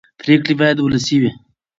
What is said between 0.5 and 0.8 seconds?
باید